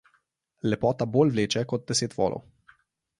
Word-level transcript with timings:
Lepota 0.71 1.07
bolj 1.17 1.33
vleče 1.35 1.63
kot 1.73 1.85
deset 1.93 2.17
volov. 2.21 2.49